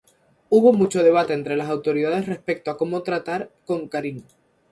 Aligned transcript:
Hubo 0.49 0.73
mucho 0.73 1.03
debate 1.03 1.33
entre 1.33 1.55
las 1.55 1.69
autoridades 1.69 2.25
respecto 2.25 2.71
a 2.71 2.75
cómo 2.79 3.03
tratar 3.03 3.51
con 3.67 3.87
Karin. 3.87 4.25